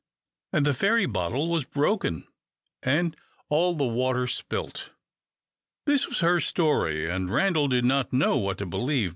[0.51, 2.25] And the fairy bottle was broken,
[2.81, 3.15] and
[3.49, 4.89] all the water spilt.
[5.85, 9.09] This was her story, and Randal did not know what to believe.